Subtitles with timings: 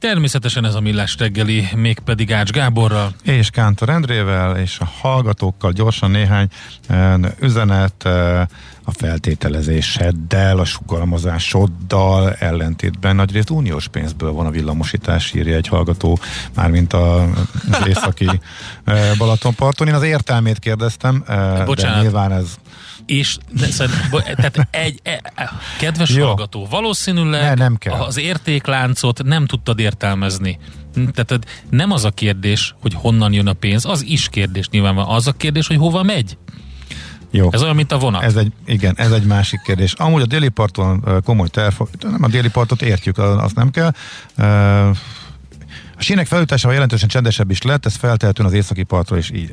[0.00, 3.14] Természetesen ez a millás reggeli, mégpedig Ács Gáborral.
[3.22, 6.48] És Kántor Endrével, és a hallgatókkal gyorsan néhány
[6.88, 8.40] uh, üzenet uh,
[8.84, 16.18] a feltételezéseddel, a sugalmazásoddal ellentétben nagyrészt uniós pénzből van a villamosítás, írja egy hallgató,
[16.54, 17.22] mármint a,
[17.70, 19.88] az északi uh, Balatonparton.
[19.88, 22.54] Én az értelmét kérdeztem, uh, de nyilván ez
[23.10, 23.38] és
[24.36, 26.26] tehát egy, e, e, kedves Jó.
[26.26, 27.92] hallgató, valószínűleg ne, nem kell.
[27.92, 30.58] az értékláncot nem tudtad értelmezni.
[31.12, 35.06] Tehát nem az a kérdés, hogy honnan jön a pénz, az is kérdés nyilván van.
[35.08, 36.38] Az a kérdés, hogy hova megy.
[37.30, 37.48] Jó.
[37.52, 38.22] Ez olyan, mint a vonat.
[38.22, 39.92] Ez egy, igen, ez egy másik kérdés.
[39.92, 43.92] Amúgy a déli parton komoly terv, nem a déli partot értjük, azt nem kell.
[45.96, 49.50] A sínek felütásával jelentősen csendesebb is lett, ez feltehetően az északi partról is így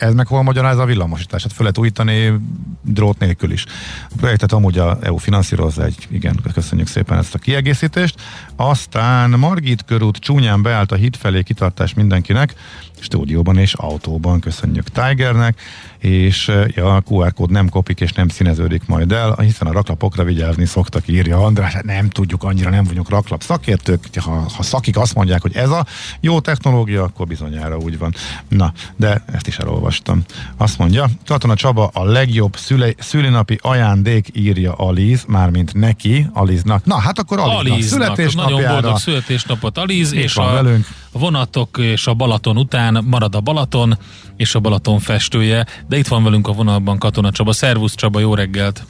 [0.00, 1.52] ez meg hol magyarázza a villamosítását?
[1.52, 2.40] Föl lehet újítani
[2.82, 3.64] drót nélkül is.
[4.10, 8.14] A projektet amúgy a EU finanszírozza, egy, igen, köszönjük szépen ezt a kiegészítést.
[8.56, 12.54] Aztán Margit körút csúnyán beállt a híd felé kitartás mindenkinek,
[13.02, 15.60] stúdióban és autóban, köszönjük Tigernek,
[15.98, 20.24] és ja, a QR kód nem kopik és nem színeződik majd el, hiszen a raklapokra
[20.24, 24.96] vigyázni szoktak, írja András, hát nem tudjuk, annyira nem vagyunk raklap szakértők, ha, ha szakik
[24.96, 25.86] azt mondják, hogy ez a
[26.20, 28.14] jó technológia, akkor bizonyára úgy van.
[28.48, 30.22] Na, de ezt is elolvastam.
[30.56, 36.84] Azt mondja, Katona Csaba a legjobb szüle, szülinapi ajándék írja Aliz, mármint neki, Aliznak.
[36.84, 38.60] Na, hát akkor Aliznak, Aliznak születésnapjára.
[38.60, 40.86] Nagyon boldog születésnapot Aliz, és a velünk.
[41.12, 43.98] vonatok és a Balaton után marad a Balaton,
[44.36, 47.52] és a Balaton festője, de itt van velünk a vonalban Katona Csaba.
[47.52, 48.82] Szervusz Csaba, jó reggelt!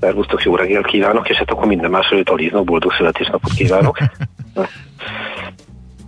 [0.00, 3.98] Szervusztok, jó reggelt kívánok, és hát akkor minden más előtt Aliznak boldog születésnapot kívánok.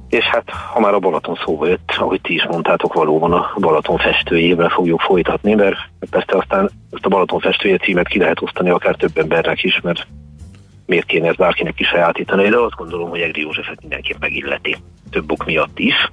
[0.09, 3.97] és hát, ha már a Balaton szóba jött, ahogy ti is mondtátok, valóban a Balaton
[3.97, 5.77] festőjével fogjuk folytatni, mert
[6.11, 10.07] persze aztán ezt a Balaton festője címet ki lehet osztani akár több embernek is, mert
[10.87, 14.77] miért kéne ezt bárkinek is sajátítani, de azt gondolom, hogy Egri Józsefet mindenképp megilleti
[15.11, 16.11] több ok miatt is.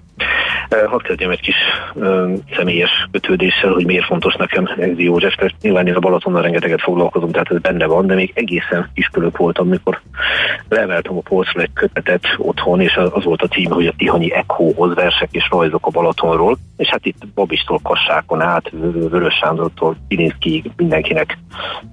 [0.88, 1.56] Hadd kezdjem egy kis
[1.94, 6.82] uh, személyes kötődéssel, hogy miért fontos nekem Egzi József, mert nyilván én a Balatonnal rengeteget
[6.82, 10.02] foglalkozom, tehát ez benne van, de még egészen kiskölök voltam, amikor
[10.70, 14.94] leemeltem a polcra egy kötetet otthon, és az volt a cím, hogy a Tihanyi Echohoz
[14.94, 18.70] versek és rajzok a Balatonról, és hát itt Babistól Kassákon át,
[19.10, 21.38] Vörös Sándortól Pilinszkiig mindenkinek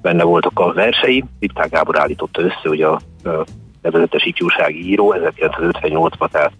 [0.03, 1.25] benne voltak a versei.
[1.39, 3.01] Vittár Gábor állította össze, hogy a
[3.83, 6.53] nevezetes ifjúsági író 1958-ban, tehát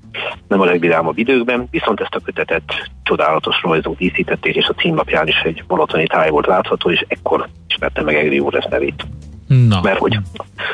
[0.49, 5.41] nem a legvidámabb időkben, viszont ezt a kötetet csodálatos rajzók díszítették, és a címlapján is
[5.41, 9.07] egy balatoni táj volt látható, és ekkor ismerte meg Egri úr ezt nevét.
[9.69, 9.81] Na.
[9.83, 10.19] Mert hogy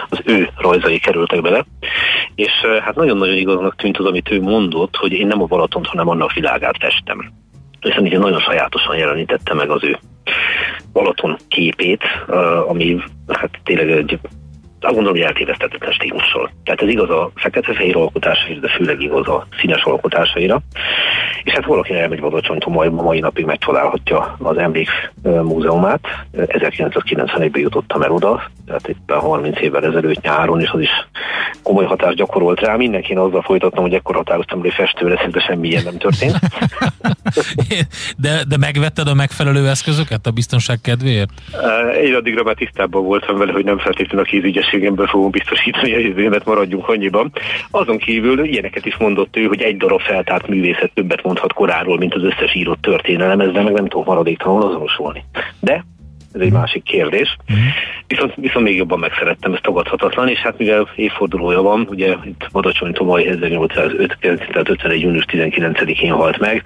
[0.09, 1.65] az ő rajzai kerültek bele,
[2.34, 6.09] és hát nagyon-nagyon igaznak tűnt az, amit ő mondott, hogy én nem a Balatont, hanem
[6.09, 7.32] annak világát festem.
[7.81, 9.99] Hiszen így nagyon sajátosan jelenítette meg az ő
[10.93, 12.03] Balaton képét,
[12.69, 14.19] ami hát tényleg egy
[14.84, 16.50] azt gondolom, hogy eltévesztetett stílussal.
[16.64, 20.60] Tehát ez igaz a fekete-fehér alkotásaira, de főleg igaz a színes alkotásaira.
[21.44, 24.88] És hát valaki elmegy Vadacsonytól, majd ma mai napig megtalálhatja az Emlék
[25.22, 26.00] Múzeumát.
[26.32, 30.91] 1991-ben jutottam el oda, tehát itt a 30 évvel ezelőtt nyáron, és az is
[31.62, 32.76] komoly hatást gyakorolt rá.
[32.76, 36.38] Mindenki azzal folytattam, hogy ekkor határoztam, hogy festőre szinte semmi ilyen nem történt.
[38.25, 41.30] de, de megvetted a megfelelő eszközöket a biztonság kedvéért?
[42.00, 46.44] Egy addigra már tisztában voltam vele, hogy nem feltétlenül a kézügyességemből fogom biztosítani a jövőmet,
[46.44, 47.32] maradjunk annyiban.
[47.70, 52.14] Azon kívül ilyeneket is mondott ő, hogy egy darab feltárt művészet többet mondhat koráról, mint
[52.14, 55.25] az összes írott történelem, ezzel meg nem tudom maradéktalanul azonosulni.
[55.61, 55.84] De
[56.34, 57.36] ez egy másik kérdés.
[57.48, 57.64] Uh-huh.
[58.06, 62.92] Viszont, viszont még jobban megszerettem, ez tagadhatatlan, és hát mivel évfordulója van, ugye itt Badacsony
[62.92, 65.00] Tomai 1805, tehát 51.
[65.00, 66.64] június 19-én halt meg,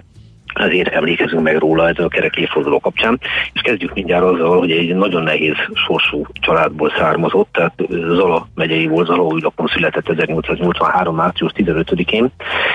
[0.55, 3.21] ezért emlékezünk meg róla ezen a kerek évforduló kapcsán,
[3.53, 9.07] és kezdjük mindjárt azzal, hogy egy nagyon nehéz sorsú családból származott, tehát Zala megyei volt,
[9.07, 11.15] Zala újlapon született 1883.
[11.15, 12.31] március 15-én,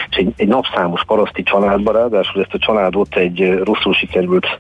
[0.09, 4.59] és egy, egy napszámos paraszti családban, ráadásul ezt a családot egy rosszul sikerült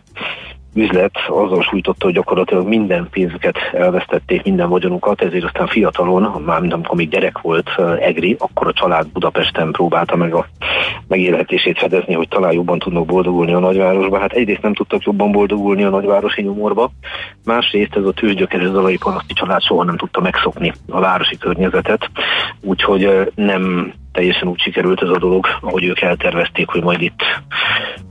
[0.73, 6.97] üzlet azzal sújtotta, hogy gyakorlatilag minden pénzüket elvesztették, minden vagyonukat, ezért aztán fiatalon, már amikor
[6.97, 10.47] még gyerek volt Egri, akkor a család Budapesten próbálta meg a
[11.07, 14.19] megélhetését fedezni, hogy talán jobban tudnak boldogulni a nagyvárosba.
[14.19, 16.91] Hát egyrészt nem tudtak jobban boldogulni a nagyvárosi nyomorba,
[17.45, 22.09] másrészt ez a tőzsgyökeres zalai paraszti család soha nem tudta megszokni a városi környezetet,
[22.61, 27.21] úgyhogy nem teljesen úgy sikerült ez a dolog, ahogy ők eltervezték, hogy majd itt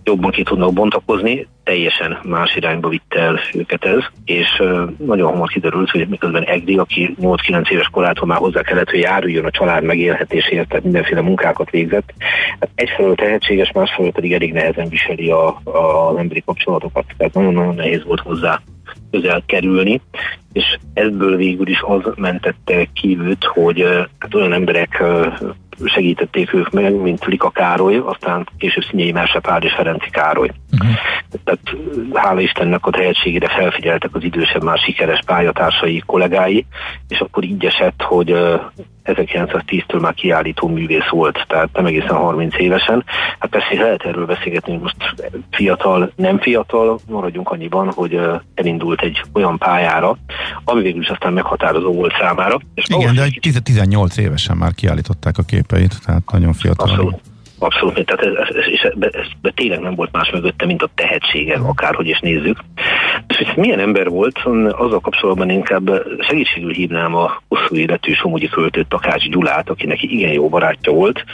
[0.04, 4.62] jobban ki tudnak bontakozni, teljesen más irányba vitte el őket ez, és
[4.98, 9.44] nagyon hamar kiderült, hogy miközben Egdi, aki 8-9 éves korától már hozzá kellett, hogy járuljon
[9.44, 12.14] a család megélhetéséért, tehát mindenféle munkákat végzett,
[12.60, 17.74] hát egyfelől tehetséges, másfelől pedig elég nehezen viseli a, a, az emberi kapcsolatokat, tehát nagyon-nagyon
[17.74, 18.60] nehéz volt hozzá
[19.10, 20.00] közel kerülni,
[20.52, 23.84] és ebből végül is az mentette ki hogy
[24.18, 25.02] hát olyan emberek
[25.84, 30.50] segítették ők meg, mint Lika Károly, aztán később Szinyei Merse Pál és Ferenci Károly.
[30.72, 30.96] Uh-huh.
[31.44, 31.60] Tehát
[32.12, 36.66] hála Istennek a tehetségére felfigyeltek az idősebb, már sikeres pályatársai, kollégái,
[37.08, 38.34] és akkor így esett, hogy
[39.04, 43.04] 1910-től már kiállító művész volt, tehát nem egészen 30 évesen.
[43.38, 44.96] Hát persze lehet erről beszélgetni, hogy most
[45.50, 48.20] fiatal, nem fiatal, maradjunk annyiban, hogy
[48.54, 50.16] elindult egy olyan pályára,
[50.64, 52.58] ami végül is aztán meghatározó volt számára.
[52.74, 53.14] És Igen,
[53.52, 56.88] de 18 évesen már kiállították a képeit, tehát nagyon fiatal.
[56.88, 57.31] Abszolút.
[57.62, 60.90] Abszolút, tehát ez, ez, ez, ez, ez, ez tényleg nem volt más mögötte, mint a
[60.94, 62.58] tehetsége, akárhogy is nézzük.
[63.28, 64.38] És hogy milyen ember volt,
[64.70, 70.32] azzal kapcsolatban inkább segítségül hívnám a hosszú életű Somogyi költőt Takács Gyulát, aki neki igen
[70.32, 71.24] jó barátja volt.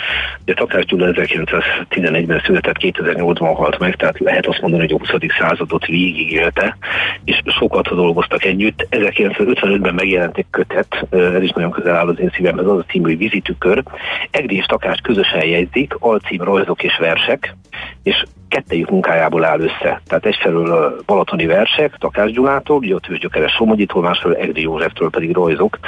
[0.44, 5.32] De Takács Gyula 1911-ben született, 2008-ban halt meg, tehát lehet azt mondani, hogy a 20.
[5.38, 6.76] századot végigélte,
[7.24, 8.86] és sokat dolgoztak együtt.
[8.90, 13.04] 1955-ben megjelent egy kötet, ez is nagyon közel áll az én szívemhez, az a című,
[13.04, 13.82] hogy Vizitükör.
[14.30, 17.56] Egri és Takács közösen jegyzik, alcím rajzok és versek,
[18.02, 20.00] és kettejük munkájából áll össze.
[20.06, 25.78] Tehát egyfelől balatoni versek, Takács Gyulától, ott Gyökeres Somogyitól, másfelől Egri Józseftől pedig rajzok.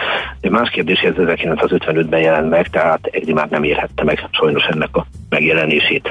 [0.40, 4.96] De más kérdés, ez 1955-ben jelent meg, tehát Egri már nem érhette meg sajnos ennek
[4.96, 6.10] a megjelenését.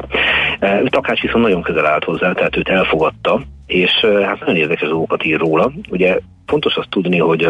[0.60, 4.90] E, Takács viszont nagyon közel állt hozzá, tehát őt elfogadta, és e, hát nagyon érdekes
[4.90, 5.72] dolgokat ír róla.
[5.90, 7.48] Ugye fontos azt tudni, hogy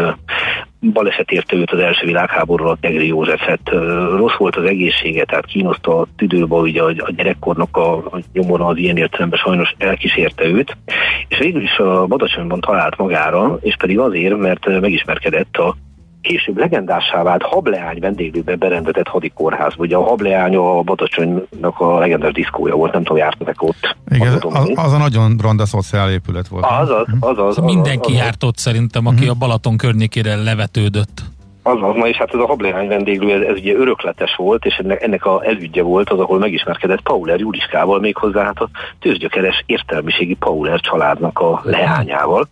[0.82, 3.70] baleset érte őt az első világháború alatt Negri Józsefet.
[4.16, 8.78] Rossz volt az egészsége, tehát kínoszta a tüdőbe, ugye a, gyerekkornak a, a nyomora az
[8.78, 10.78] ilyen értelemben sajnos elkísérte őt,
[11.28, 15.76] és végül is a Badacsonyban talált magára, és pedig azért, mert megismerkedett a
[16.30, 19.84] később legendássá vált Hableány vendéglőben berendezett hadikórházba.
[19.84, 23.96] Ugye a Hableány a Badacsonynak a legendás diszkója volt, nem tudom, jártatok ott.
[24.10, 26.66] Igen, az, az, a nagyon ronda szociál épület volt.
[26.66, 29.30] Az, az, az, az, az, Mindenki az, járt ott szerintem, aki uh-huh.
[29.30, 31.22] a Balaton környékére levetődött.
[31.64, 34.76] Az az, na és hát ez a Hableány vendéglő, ez, ez ugye örökletes volt, és
[34.76, 40.34] ennek, ennek a elügye volt az, ahol megismerkedett Pauler Juliskával, méghozzá hát a tőzsgyökeres értelmiségi
[40.34, 42.48] Pauler családnak a leányával.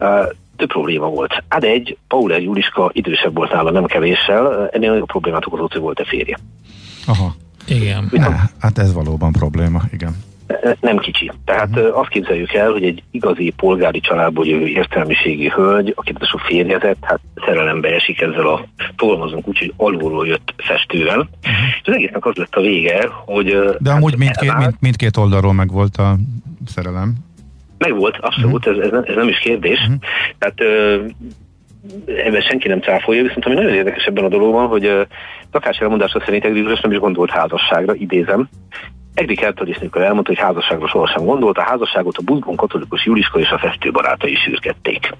[0.00, 0.26] Uh,
[0.56, 1.42] több probléma volt.
[1.48, 6.00] Hát egy, Pauler Juliska idősebb volt nála, nem kevéssel, ennél nagyobb problémát okozott, hogy volt
[6.00, 6.38] a férje.
[7.06, 7.34] Aha.
[7.66, 8.08] Igen.
[8.10, 10.16] Ne, hát ez valóban probléma, igen.
[10.80, 11.32] Nem kicsi.
[11.44, 11.98] Tehát uh-huh.
[11.98, 17.20] azt képzeljük el, hogy egy igazi polgári családból jövő értelmiségi hölgy, akit a férjezett, hát
[17.46, 18.64] szerelembe esik ezzel a,
[18.96, 21.18] fogalmazunk úgy, hogy alulról jött festővel.
[21.18, 21.52] Uh-huh.
[21.82, 23.58] És az egésznek az lett a vége, hogy...
[23.78, 26.16] De amúgy hát mindkét, mind, mindkét oldalról meg volt a
[26.66, 27.14] szerelem.
[27.78, 28.84] Meg volt, abszolút, uh-huh.
[28.84, 29.78] ez, ez, nem, ez nem is kérdés.
[29.80, 29.96] Uh-huh.
[30.38, 31.04] Tehát ö,
[32.06, 35.00] ebben senki nem cáfolja, viszont ami nagyon érdekes ebben a dologban, hogy uh,
[35.50, 38.48] Takács elmondása szerint Egri nem is gondolt házasságra, idézem,
[39.16, 43.58] Egri Kertelisznikor elmondta, hogy házasságra sohasem gondolt, a házasságot a buzgón katolikus Juliska és a
[43.58, 45.12] festő barátai sürgették.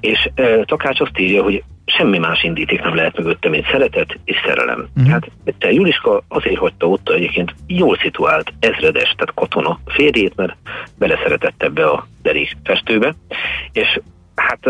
[0.00, 4.36] És e, Takács azt írja, hogy semmi más indíték nem lehet mögötte, mint szeretet és
[4.46, 4.88] szerelem.
[5.00, 5.04] Mm.
[5.04, 10.56] Hát te Juliska azért hagyta ott egyébként jól szituált ezredes, tehát katona férjét, mert
[10.98, 13.14] beleszeretett ebbe a derék festőbe,
[13.72, 14.00] és
[14.34, 14.68] hát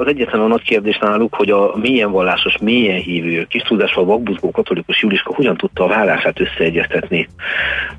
[0.00, 4.50] az egyetlen a nagy kérdés náluk, hogy a milyen vallásos, milyen hívő, kis tudásval vakbuzgó
[4.50, 7.28] katolikus Juliska hogyan tudta a vállását összeegyeztetni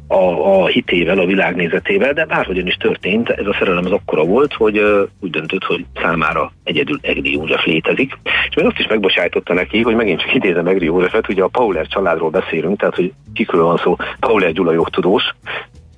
[0.08, 4.53] a, a hitével, a világnézetével, de bárhogyan is történt, ez a szerelem az akkora volt,
[4.53, 8.17] hogy uh, úgy döntött, hogy számára egyedül Egri József létezik.
[8.50, 11.88] És még azt is megbocsájtotta neki, hogy megint csak idézem Egri Józsefet, ugye a Pauler
[11.88, 15.24] családról beszélünk, tehát hogy kikről van szó, Pauler Gyula jogtudós,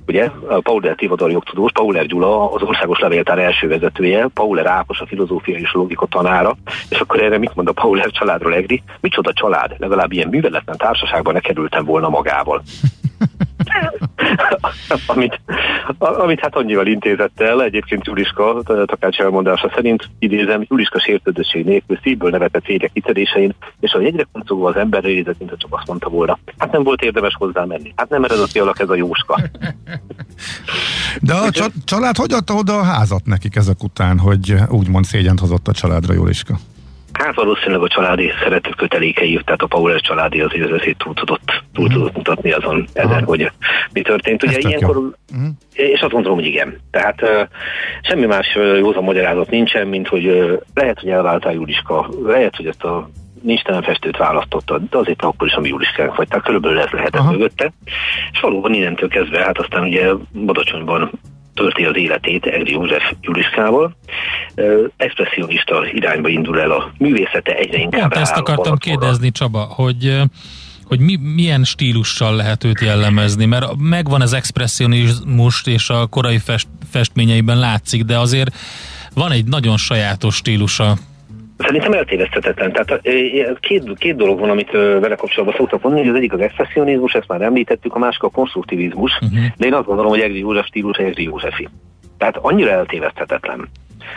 [0.07, 0.29] ugye,
[0.61, 5.73] Pauler Tivadar jogtudós, Pauler Gyula az országos levéltár első vezetője, Pauler Ákos a filozófia és
[5.73, 6.55] logika tanára,
[6.89, 8.83] és akkor erre mit mond a Pauler családról Egri?
[9.01, 9.75] Micsoda család?
[9.77, 12.61] Legalább ilyen műveletlen társaságban ne kerültem volna magával.
[15.05, 15.41] amit,
[15.97, 22.29] amit hát annyival intézett el, egyébként Juliska, Takács elmondása szerint, idézem, Juliska sértődösség nélkül szívből
[22.29, 26.39] nevetett férje kitöréseit, és ahogy egyre kuncogva az ember nézett, mint csak azt mondta volna.
[26.57, 27.93] Hát nem volt érdemes hozzá menni.
[27.95, 29.41] Hát nem eredeti alak ez a Jóska.
[31.21, 35.67] De a család hogy adta oda a házat nekik ezek után, hogy úgymond szégyent hozott
[35.67, 36.59] a családra Juliska?
[37.13, 41.85] Hát valószínűleg a családi szerető kötelékei, tehát a Paulus családi azért azért túl tudott, túl
[41.85, 41.93] uh-huh.
[41.93, 43.51] tudott mutatni azon ezen, hogy
[43.93, 44.43] mi történt.
[44.43, 45.47] Ugye ilyenkor, uh-huh.
[45.73, 46.79] és azt mondom, hogy igen.
[46.91, 47.47] Tehát uh,
[48.01, 52.83] semmi más józan magyarázat nincsen, mint hogy uh, lehet, hogy elváltál Juliska, lehet, hogy ezt
[52.83, 53.09] a
[53.41, 57.21] nincstelen festőt választotta, de azért akkor is a mi Juliskánk vagy, tehát körülbelül ez lehetett
[57.21, 57.31] Aha.
[57.31, 57.73] mögötte.
[58.31, 60.11] És valóban innentől kezdve, hát aztán ugye
[60.45, 61.11] Badacsonyban
[61.53, 63.95] tölti az életét Egri József Juliskával.
[64.97, 68.01] Expressionista irányba indul el a művészete egyre inkább.
[68.01, 70.21] Pont ezt akartam kérdezni, Csaba, hogy
[70.83, 76.67] hogy mi, milyen stílussal lehet őt jellemezni, mert megvan az expressionizmus, és a korai fest,
[76.91, 78.55] festményeiben látszik, de azért
[79.13, 80.97] van egy nagyon sajátos stílusa
[81.65, 82.71] Szerintem eltévesztetetlen.
[82.71, 83.01] Tehát
[83.59, 87.27] két, két dolog van, amit vele kapcsolatban szoktak mondani, hogy az egyik az expressionizmus, ezt
[87.27, 89.45] már említettük, a másik a konstruktivizmus, uh-huh.
[89.57, 91.69] de én azt gondolom, hogy Egri József stílus Egri Józsefi.
[92.17, 93.69] Tehát annyira eltéveszthetetlen.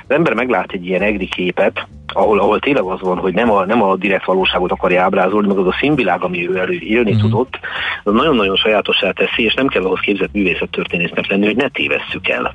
[0.09, 3.65] Az ember meglát egy ilyen egri képet, ahol, ahol tényleg az van, hogy nem a,
[3.65, 7.31] nem a direkt valóságot akarja ábrázolni, meg az a színvilág, ami ő elő élni uh-huh.
[7.31, 7.59] tudott,
[8.05, 12.55] az nagyon-nagyon sajátossá teszi, és nem kell ahhoz képzett művészettörténésznek lenni, hogy ne tévesszük el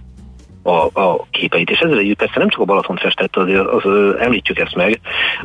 [0.64, 1.70] a, a képeit.
[1.70, 5.00] És ezzel együtt persze nem csak a Balaton festett, az, az, az említjük ezt meg,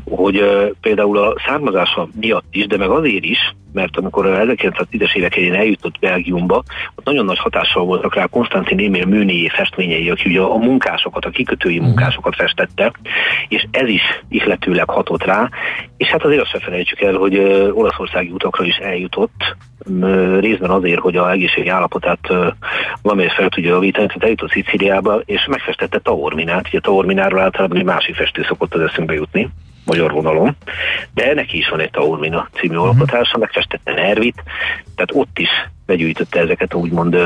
[0.05, 3.39] hogy uh, például a származása miatt is, de meg azért is,
[3.73, 6.63] mert amikor 1910-es évek elején eljutott Belgiumba,
[6.95, 11.31] ott nagyon nagy hatással voltak rá Konstantin Émil Műnéjé festményei, aki ugye a munkásokat, a
[11.31, 11.87] kikötői mhm.
[11.87, 12.93] munkásokat festette,
[13.49, 15.49] és ez is ihletőleg hatott rá,
[15.97, 17.39] és hát azért azt se felejtsük el, hogy
[17.73, 19.57] olaszországi utakra is eljutott,
[20.41, 22.29] részben azért, hogy a egészségi állapotát
[23.03, 28.15] valamelyest fel tudja javítani, tehát eljutott Szicíliába, és megfestette Taorminát, ugye Taormináról általában egy másik
[28.15, 29.49] festő szokott az eszünkbe jutni,
[29.85, 30.57] magyar vonalon,
[31.15, 32.89] de neki is van egy Taormina című uh-huh.
[32.89, 34.43] alkotása, megfestette Nervit,
[34.95, 35.49] tehát ott is
[35.87, 37.17] begyűjtötte ezeket úgymond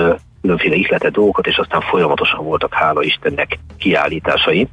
[0.43, 4.69] különféle ihletett dolgokat, és aztán folyamatosan voltak, hála Istennek, kiállításai.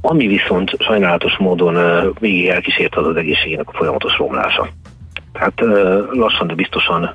[0.00, 1.76] Ami viszont sajnálatos módon
[2.20, 4.68] végig elkísért az az egészségének a folyamatos romlása.
[5.38, 5.60] Tehát
[6.10, 7.14] lassan, de biztosan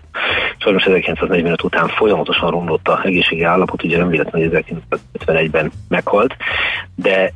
[0.58, 4.64] sajnos 1945 után folyamatosan romlott a egészségi állapot, ugye nem véletlenül
[5.20, 6.36] 1951-ben meghalt,
[6.96, 7.34] de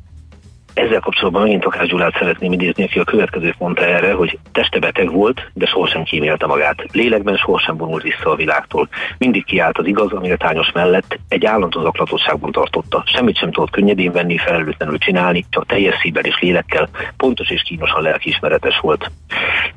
[0.78, 5.12] ezzel kapcsolatban megint Akás Gyulát szeretném idézni, aki a következő mondta erre, hogy teste beteg
[5.12, 6.86] volt, de sohasem kímélte magát.
[6.92, 8.90] Lélekben sohasem vonult vissza a világtól.
[9.18, 13.04] Mindig kiállt az igaz, a méltányos mellett, egy állandó zaklatosságban tartotta.
[13.06, 18.02] Semmit sem tudott könnyedén venni, felelőtlenül csinálni, csak teljes szívvel és lélekkel, pontos és kínosan
[18.02, 19.12] lelkiismeretes volt.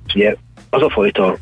[0.06, 0.34] És ugye
[0.70, 1.36] az a fajta,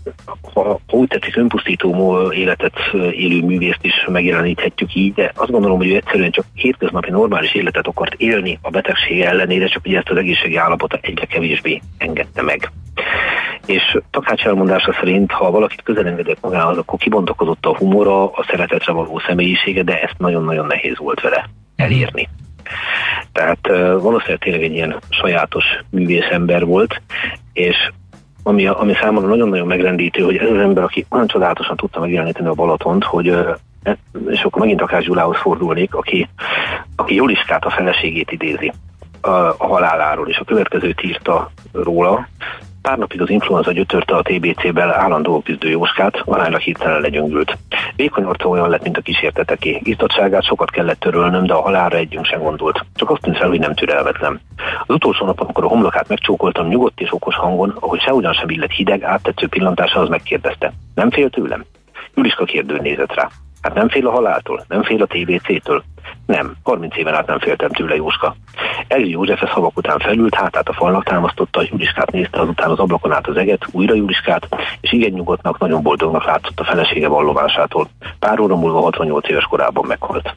[0.54, 2.76] ha, ha úgy tetszik, önpusztító életet
[3.11, 7.87] élő művészt is megjeleníthetjük így, de azt gondolom, hogy ő egyszerűen csak hétköznapi normális életet
[7.87, 12.70] akart élni a betegség ellenére, csak ugye ezt az egészségi állapota egyre kevésbé engedte meg.
[13.66, 19.18] És Takács elmondása szerint, ha valakit közelengedett magához, akkor kibontakozott a humora, a szeretetre való
[19.26, 22.28] személyisége, de ezt nagyon-nagyon nehéz volt vele elérni.
[23.32, 23.66] Tehát
[24.00, 27.02] valószínűleg tényleg egy ilyen sajátos művészember volt,
[27.52, 27.76] és
[28.42, 32.54] ami, ami számomra nagyon-nagyon megrendítő, hogy ez az ember, aki olyan csodálatosan tudta megjeleníteni a
[32.54, 36.28] Balatont, hogy e, és akkor megint akár Zsulához fordulnék, aki,
[36.97, 38.73] aki Juliskát, a feleségét idézi
[39.21, 42.28] a, a haláláról, és a következőt írta róla,
[42.82, 47.58] Pár napig az influenza gyötörte a TBC-bel állandó küzdő Jóskát, aránylag hirtelen legyöngült.
[47.97, 49.80] Vékony orca olyan lett, mint a kísérteteké.
[49.82, 52.85] Iztatságát sokat kellett törölnöm, de a halálra együnk sem gondolt.
[52.94, 54.40] Csak azt tűnt fel, hogy nem türelmetlen.
[54.87, 58.73] Az utolsó nap, amikor a homlokát megcsókoltam, nyugodt és okos hangon, ahogy sehogyan sem illet
[58.73, 60.73] hideg, áttetsző pillantása, az megkérdezte.
[60.94, 61.64] Nem fél tőlem?
[62.14, 63.28] Juliska kérdő nézett rá.
[63.62, 65.82] Hát nem fél a haláltól, nem fél a TBC-től.
[66.27, 68.37] Nem, 30 éven át nem féltem tőle Jóska.
[68.87, 73.12] Egri József a szavak után felült, hátát a falnak támasztotta, Juliskát nézte azután az ablakon
[73.12, 74.49] át az eget, újra Juliskát,
[74.81, 77.88] és igen nyugodtnak, nagyon boldognak látszott a felesége vallomásától.
[78.19, 80.35] Pár óra múlva 68 éves korában meghalt.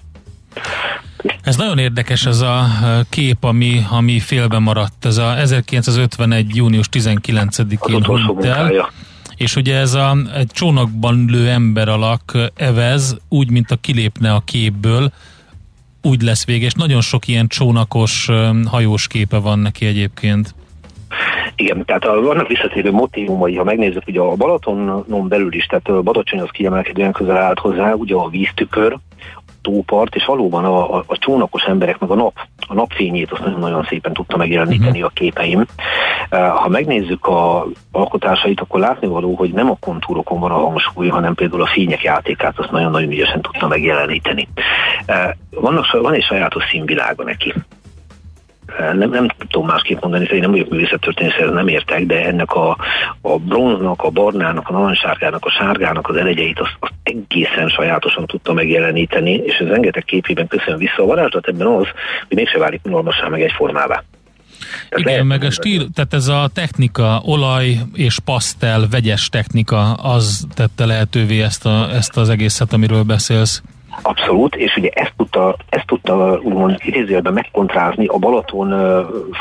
[1.43, 2.65] Ez nagyon érdekes ez a
[3.09, 5.05] kép, ami, ami félbe maradt.
[5.05, 6.55] Ez a 1951.
[6.55, 8.89] június 19-én hunyt el.
[9.35, 14.41] És ugye ez a egy csónakban lő ember alak evez, úgy, mint a kilépne a
[14.45, 15.11] képből,
[16.01, 16.73] úgy lesz véges.
[16.73, 18.29] Nagyon sok ilyen csónakos
[18.65, 20.55] hajós képe van neki egyébként.
[21.55, 26.39] Igen, tehát a, vannak visszatérő motivumai, ha megnézzük, ugye a Balatonon belül is, tehát Badacsony
[26.39, 28.97] az kiemelkedően közel állt hozzá, ugye a víztükör,
[29.61, 32.33] tópart, és valóban a, a, a csónakos emberek, meg a nap,
[32.67, 35.05] a napfényét azt nagyon-nagyon szépen tudta megjeleníteni uh-huh.
[35.05, 35.65] a képeim.
[36.29, 41.61] Ha megnézzük a alkotásait, akkor látnivaló, hogy nem a kontúrokon van a hangsúly, hanem például
[41.61, 44.47] a fények játékát azt nagyon-nagyon ügyesen tudta megjeleníteni.
[45.49, 47.53] Vannak, van egy sajátos színvilága neki
[48.77, 52.77] nem, nem tudom másképp mondani, hogy nem vagyok művészettörténész, ez nem értek, de ennek a,
[53.21, 58.53] a bronznak, a barnának, a narancssárgának, a sárgának az elegyeit azt, azt egészen sajátosan tudta
[58.53, 61.01] megjeleníteni, és ez rengeteg képében köszön vissza.
[61.01, 61.87] A varázslat ebben az,
[62.27, 64.03] hogy mégse válik unalmassá meg egyformává.
[64.89, 70.47] Igen, lehet, meg a stíl, tehát ez a technika, olaj és pasztel, vegyes technika, az
[70.53, 73.61] tette lehetővé ezt, a, ezt az egészet, amiről beszélsz.
[74.01, 78.69] Abszolút, és ugye ezt tudta, ezt tudta úgymond idézőjelben megkontrázni a Balaton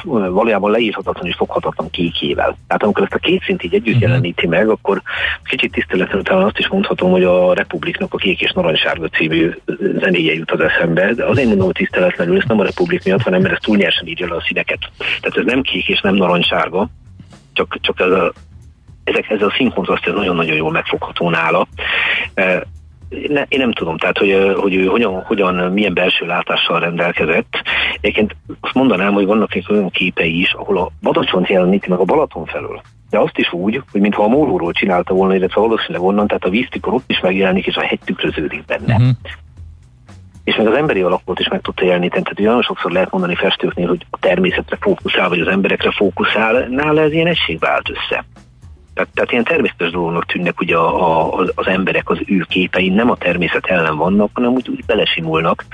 [0.04, 2.57] valójában leírhatatlan és foghatatlan kékével.
[2.66, 4.09] Tehát amikor ezt a két szint így együtt uh-huh.
[4.09, 5.02] jeleníti meg, akkor
[5.45, 9.50] kicsit tiszteletlen talán azt is mondhatom, hogy a Republiknak a Kék és Narancssárga című
[9.99, 13.40] zenéje jut az eszembe, de azért mondom, hogy tiszteletlenül, ez nem a Republik miatt, hanem
[13.40, 14.78] mert ez túl nyersen írja le a színeket.
[15.21, 16.88] Tehát ez nem kék és nem narancssárga,
[17.52, 18.33] csak, csak ez a,
[19.04, 21.66] ezek, ez a színkontraszt nagyon-nagyon jól megfogható nála
[23.29, 27.62] ne, én nem tudom, tehát hogy, hogy ő hogyan, hogyan, milyen belső látással rendelkezett.
[28.00, 32.05] Egyébként azt mondanám, hogy vannak egy olyan képei is, ahol a Badacsont jeleníti meg a
[32.05, 32.83] Balaton felől.
[33.11, 36.50] De azt is úgy, hogy mintha a Mólóról csinálta volna, illetve valószínűleg onnan, tehát a
[36.50, 38.95] víztikor ott is megjelenik, és a hegy tükröződik benne.
[38.95, 39.09] Uh-huh.
[40.45, 42.23] És meg az emberi alakot is meg tudta jeleníteni.
[42.23, 47.00] Tehát olyan sokszor lehet mondani festőknél, hogy a természetre fókuszál, vagy az emberekre fókuszál, nála
[47.00, 48.25] ez ilyen egység vált össze.
[49.00, 53.11] Tehát, tehát ilyen természetes dolognak tűnnek ugye a, a, az emberek, az ő képei nem
[53.11, 55.64] a természet ellen vannak, hanem úgy, úgy belesimulnak,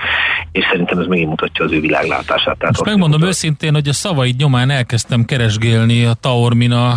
[0.51, 2.57] és szerintem ez megint mutatja az ő világlátását.
[2.57, 3.27] Tehát Most megmondom mutat...
[3.27, 6.95] őszintén, hogy a szavaid nyomán elkezdtem keresgélni a Taormina,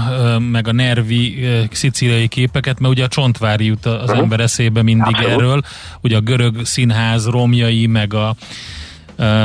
[0.51, 4.19] meg a Nervi szicíliai képeket, mert ugye a Csontvári jut az uh-huh.
[4.19, 5.41] ember eszébe mindig Abszolút.
[5.41, 5.61] erről,
[6.01, 8.35] ugye a görög színház romjai, meg a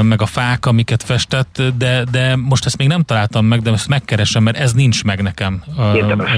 [0.01, 3.88] meg a fák, amiket festett, de, de most ezt még nem találtam meg, de ezt
[3.88, 5.63] megkeresem, mert ez nincs meg nekem.
[5.96, 6.32] Érdemes.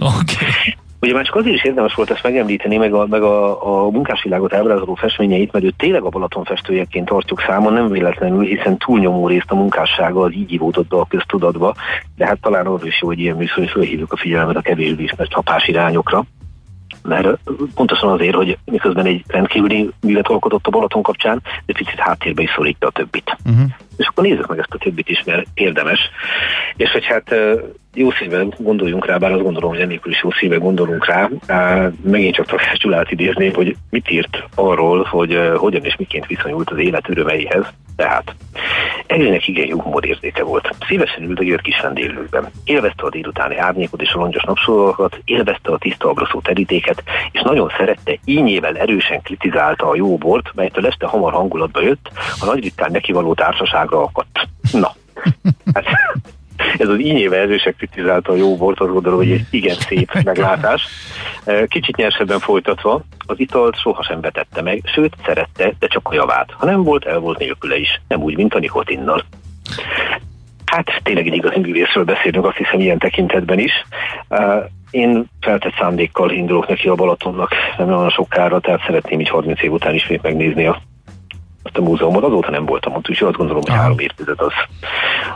[0.00, 0.76] Okay.
[1.00, 4.54] Ugye már csak azért is érdemes volt ezt megemlíteni, meg a, meg a, a munkásvilágot
[4.54, 9.50] ábrázoló festményeit, mert ő tényleg a Balaton festőjeként tartjuk számon, nem véletlenül, hiszen túlnyomó részt
[9.50, 11.74] a munkássága az így ívódott be a köztudatba,
[12.16, 15.02] de hát talán arra is jó, hogy ilyen műsor, hogy felhívjuk a figyelmet a kevésbé
[15.02, 16.24] ismert csapás irányokra
[17.08, 17.38] mert
[17.74, 22.50] pontosan azért, hogy miközben egy rendkívüli művet alkotott a Balaton kapcsán, de picit háttérbe is
[22.50, 23.36] szorítja a többit.
[23.44, 23.70] Uh-huh.
[23.96, 25.98] És akkor nézzük meg ezt a többit is, mert érdemes.
[26.76, 27.34] És hogy hát
[27.94, 31.28] jó szívben gondoljunk rá, bár azt gondolom, hogy ennélkül is jó szívben gondolunk rá,
[32.02, 36.78] megint csak Takás Gyulát idézném, hogy mit írt arról, hogy hogyan és miként viszonyult az
[36.78, 37.66] élet örömeihez.
[37.98, 38.34] Tehát
[39.06, 40.74] Egének igen jó humorérzéke volt.
[40.86, 42.50] Szívesen üldögélt kis vendéglőkben.
[42.64, 47.72] Élvezte a délutáni árnyékot és a longyos napszólakat, élvezte a tiszta abraszó terítéket, és nagyon
[47.76, 52.90] szerette, ínyével erősen kritizálta a jó bort, melytől este hamar hangulatba jött, a nagy ritkán
[52.90, 54.48] nekivaló társaságra akadt.
[54.72, 54.94] Na,
[55.74, 55.86] hát,
[56.78, 60.86] ez az ínyével erősen kritizálta a jó bort, azt gondolom, hogy egy igen szép meglátás.
[61.66, 66.50] Kicsit nyersebben folytatva, az italt sohasem vetette meg, sőt, szerette, de csak a javát.
[66.56, 68.00] Ha nem volt, el volt nélküle is.
[68.08, 69.24] Nem úgy, mint a nikotinnal.
[70.64, 73.72] Hát tényleg egy igazi művészről beszélünk, azt hiszem ilyen tekintetben is.
[74.90, 79.72] Én feltett szándékkal indulok neki a Balatonnak, nem olyan sokára, tehát szeretném így 30 év
[79.72, 80.80] után ismét megnézni a
[81.62, 84.52] azt a múzeumot, azóta nem voltam ott, úgyhogy azt gondolom, hogy három évtized az,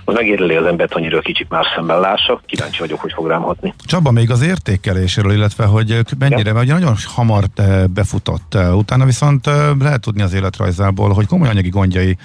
[0.04, 2.40] az megérleli az embert annyira kicsit más szemben lássa.
[2.46, 3.74] Kíváncsi vagyok, hogy fog rám hatni.
[3.84, 6.54] Csaba, még az értékeléséről, illetve hogy mennyire, ja.
[6.54, 11.48] mert nagyon hamar eh, befutott, eh, utána viszont eh, lehet tudni az életrajzából, hogy komoly
[11.48, 12.16] anyagi gondjai,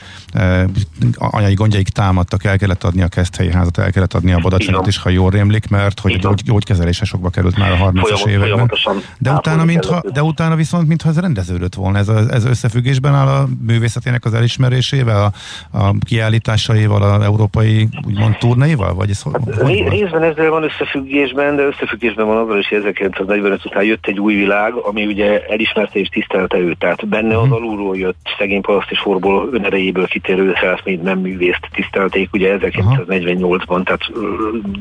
[1.18, 4.98] anyagi gondjaik támadtak, el kellett adni a keszthelyi házat, el kellett adni a Badacsonyot is,
[4.98, 8.72] ha jól rémlik, mert hogy gyógy, gyógykezelése sokba került már a 30-as években.
[9.18, 13.48] De utána, mintha, de utána viszont, mintha ez rendeződött volna, ez, ez összefüggésben áll a
[13.66, 15.32] művészet művészetének az elismerésével,
[15.72, 18.94] a, a kiállításaival, az európai úgymond turnéival?
[18.94, 23.84] Vagy ez, hogy részben ezzel van összefüggésben, de összefüggésben van azzal is, hogy 1945 után
[23.84, 26.80] jött egy új világ, ami ugye elismerte és tisztelte őt.
[26.80, 32.34] Tehát benne az alulról jött szegény paraszt és forból önerejéből kitérő self nem művészt tisztelték
[32.34, 34.02] ugye 1948-ban, tehát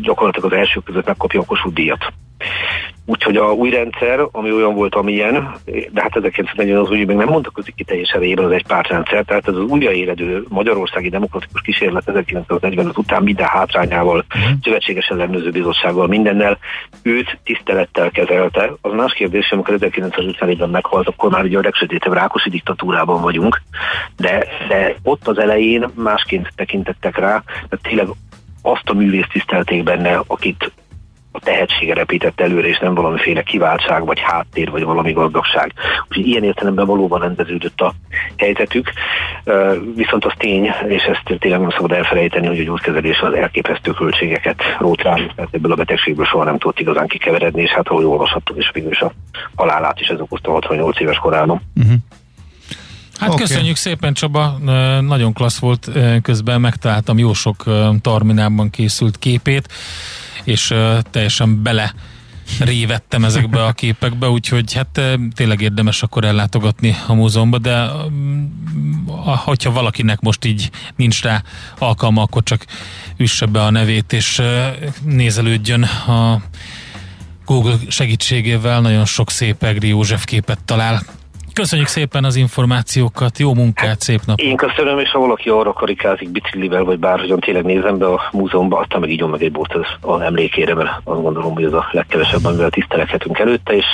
[0.02, 2.12] gyakorlatilag az első között megkapja a Kossuth díjat.
[3.08, 7.28] Úgyhogy a új rendszer, ami olyan volt, amilyen, de hát 1940 az úgy még nem
[7.28, 12.98] mondtak ki teljes erejében az egy pártrendszer, tehát ez az újraéledő magyarországi demokratikus kísérlet 1945
[12.98, 14.52] után minden hátrányával, uh-huh.
[14.62, 16.58] szövetséges ellenőrző bizottsággal, mindennel
[17.02, 18.72] őt tisztelettel kezelte.
[18.80, 23.62] Az más kérdés, amikor 1950-ben meghalt, akkor már ugye a legsötétebb Rákosi diktatúrában vagyunk,
[24.16, 28.06] de, de ott az elején másként tekintettek rá, mert tényleg
[28.62, 30.72] azt a művészt tisztelték benne, akit
[31.36, 35.72] a tehetsége repített előre, és nem valamiféle kiváltság, vagy háttér, vagy valami gazdagság.
[36.08, 37.94] Úgyhogy ilyen értelemben valóban rendeződött a
[38.36, 38.92] helyzetük.
[39.94, 44.62] Viszont az tény, és ezt tényleg nem szabad elfelejteni, hogy a gyógykezelés az elképesztő költségeket
[44.78, 48.56] rót rá, tehát ebből a betegségből soha nem tudott igazán kikeveredni, és hát ahogy olvashattuk,
[48.56, 49.12] és végül is a
[49.54, 51.60] halálát is ez okozta 68 éves korában.
[51.76, 51.94] Uh-huh.
[53.18, 53.40] Hát okay.
[53.40, 54.58] köszönjük szépen Csaba,
[55.00, 55.90] nagyon klassz volt,
[56.22, 57.64] közben megtaláltam jó sok
[58.00, 59.68] Tarminában készült képét,
[60.46, 60.74] és
[61.10, 61.94] teljesen bele
[62.58, 65.00] révettem ezekbe a képekbe, úgyhogy hát
[65.34, 67.88] tényleg érdemes akkor ellátogatni a múzeumba, de
[69.44, 71.42] hogyha valakinek most így nincs rá
[71.78, 72.66] alkalma, akkor csak
[73.16, 74.42] üsse be a nevét, és
[75.04, 76.42] nézelődjön a
[77.44, 81.02] Google segítségével, nagyon sok szép Egri József képet talál.
[81.56, 84.38] Köszönjük szépen az információkat, jó munkát, szép nap!
[84.38, 88.78] Én köszönöm, és ha valaki arra karikázik biciklivel, vagy bárhogyan tényleg nézem be a múzeumba,
[88.78, 91.88] aztán meg így meg egy bót az, az emlékére, mert azt gondolom, hogy ez a
[91.92, 93.84] legkevesebb, amivel tisztelekhetünk előtte, és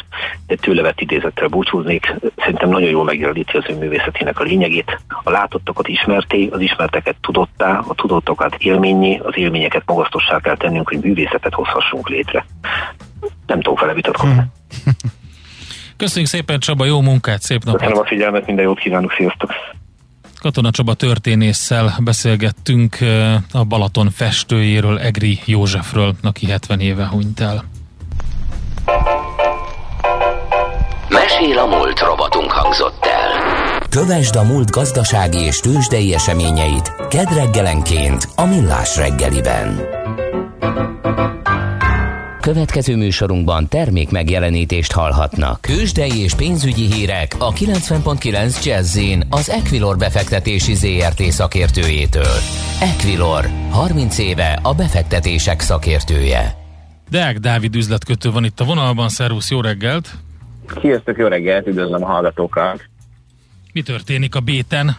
[0.46, 2.14] egy tőle vett idézettel búcsúznék.
[2.36, 5.00] Szerintem nagyon jól megjeleníti az ő művészetének a lényegét.
[5.22, 10.98] A látottakat ismerté, az ismerteket tudottá, a tudottakat élményé, az élményeket magasztossá kell tennünk, hogy
[10.98, 12.46] művészetet hozhassunk létre.
[13.46, 14.34] Nem tudok vele vitatkozni.
[14.34, 14.92] Hmm.
[16.02, 17.80] Köszönjük szépen Csaba, jó munkát, szép napot!
[17.80, 19.50] Köszönöm a figyelmet, minden jót kívánok, sziasztok!
[20.40, 22.96] Katona Csaba történésszel beszélgettünk
[23.52, 27.64] a Balaton festőjéről, Egri Józsefről, aki 70 éve hunyt el.
[31.08, 33.30] Mesél a múlt robotunk hangzott el.
[33.88, 39.80] Kövesd a múlt gazdasági és tőzsdei eseményeit kedreggelenként a Millás reggeliben.
[42.42, 45.60] Következő műsorunkban termék megjelenítést hallhatnak.
[45.60, 48.98] Kősdei és pénzügyi hírek a 90.9 jazz
[49.30, 52.36] az Equilor befektetési ZRT szakértőjétől.
[52.80, 56.54] Equilor, 30 éve a befektetések szakértője.
[57.10, 60.10] Deák Dávid üzletkötő van itt a vonalban, szervusz, jó reggelt!
[60.80, 62.84] Sziasztok, jó reggelt, üdvözlöm a hallgatókat!
[63.72, 64.96] Mi történik a béten?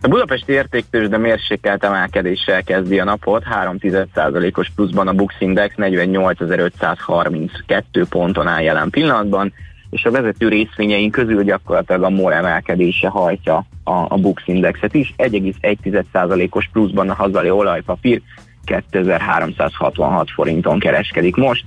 [0.00, 8.06] A budapesti értéktős, de mérsékelt emelkedéssel kezdi a napot, 3,1%-os pluszban a Bux Index 48.532
[8.08, 9.52] ponton áll jelen pillanatban,
[9.90, 15.14] és a vezető részvényeink közül gyakorlatilag a MOL emelkedése hajtja a, a Bux Indexet is,
[15.16, 18.20] 1,1%-os pluszban a hazai olajpapír
[18.64, 21.64] 2366 forinton kereskedik most,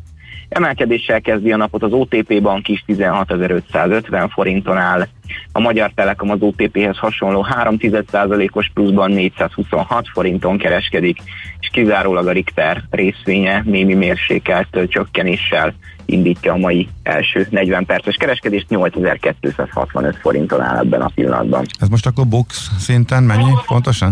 [0.49, 5.07] Emelkedéssel kezdi a napot az OTP bank is 16.550 forinton áll.
[5.51, 11.17] A Magyar Telekom az OTP-hez hasonló 3,1%-os pluszban 426 forinton kereskedik,
[11.59, 15.73] és kizárólag a Richter részvénye némi mérsékelt csökkenéssel
[16.05, 21.65] indítja a mai első 40 perces kereskedést, 8265 forinton áll ebben a pillanatban.
[21.79, 24.11] Ez most akkor box szinten mennyi pontosan?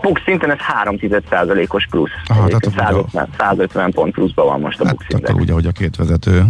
[0.00, 0.98] Bux szinten ez 3
[1.68, 2.10] os plusz.
[2.26, 5.28] Aha, tehát 150, 150 pont pluszban van most a hát, Bux Index.
[5.28, 6.44] Akkor úgy, ahogy a két vezető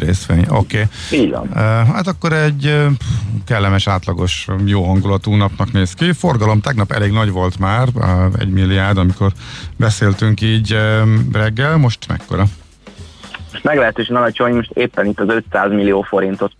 [0.00, 0.46] részvény.
[0.50, 0.56] Oké.
[0.56, 1.20] Okay.
[1.20, 1.46] Így van.
[1.48, 1.56] Uh,
[1.94, 2.86] hát akkor egy uh,
[3.46, 6.12] kellemes, átlagos, jó hangulatú napnak néz ki.
[6.12, 8.04] Forgalom tegnap elég nagy volt már, uh,
[8.38, 9.32] egy milliárd, amikor
[9.76, 10.76] beszéltünk így
[11.32, 11.76] reggel.
[11.76, 12.44] Most mekkora?
[13.62, 16.52] meglehetősen alacsony, most éppen itt az 500 millió forintot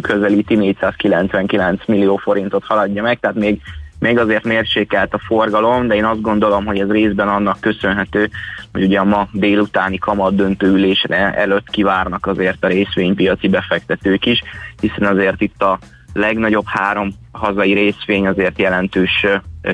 [0.00, 3.60] közelíti, 499 millió forintot haladja meg, tehát még
[3.98, 8.30] még azért mérsékelt a forgalom, de én azt gondolom, hogy ez részben annak köszönhető,
[8.72, 14.42] hogy ugye a ma délutáni kamat döntőülésre előtt kivárnak azért a részvénypiaci befektetők is,
[14.80, 15.78] hiszen azért itt a
[16.12, 19.26] legnagyobb három hazai részvény azért jelentős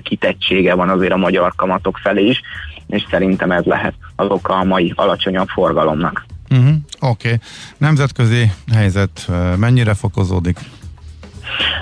[0.03, 2.41] kitettsége van azért a magyar kamatok felé is,
[2.87, 6.25] és szerintem ez lehet az oka a mai alacsonyabb forgalomnak.
[6.51, 7.27] Uh-huh, Oké.
[7.29, 7.39] Okay.
[7.77, 10.59] Nemzetközi helyzet mennyire fokozódik?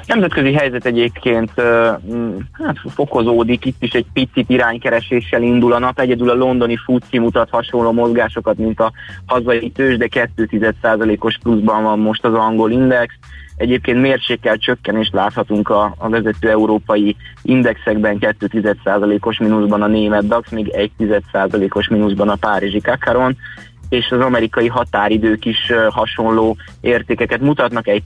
[0.06, 1.50] Nemzetközi helyzet egyébként
[2.52, 7.50] hát, fokozódik, itt is egy picit iránykereséssel indul a nap, egyedül a londoni FUCI mutat
[7.50, 8.92] hasonló mozgásokat, mint a
[9.26, 13.14] hazai tőzs, de 2,1%-os pluszban van most az angol index.
[13.56, 20.72] Egyébként mérsékkel csökkenést láthatunk a, a vezető európai indexekben, 2,1%-os mínuszban a német DAX, még
[20.98, 23.36] 1,1%-os mínuszban a párizsi Kakaron
[23.92, 28.02] és az amerikai határidők is hasonló értékeket mutatnak, egy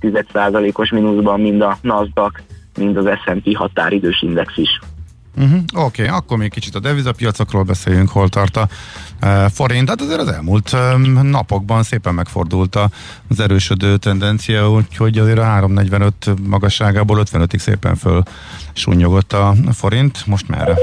[0.72, 2.40] os mínuszban mind a Nasdaq,
[2.78, 4.80] mind az S&P határidős index is.
[5.36, 8.68] Uh-huh, Oké, okay, akkor még kicsit a devizapiacokról beszéljünk, hol tart a
[9.20, 9.88] e, forint.
[9.88, 10.76] Hát azért az elmúlt
[11.22, 12.78] napokban szépen megfordult
[13.28, 16.14] az erősödő tendencia, úgyhogy azért a 345
[16.48, 18.22] magasságából 55-ig szépen föl
[18.72, 20.26] súnyogott a forint.
[20.26, 20.74] Most merre?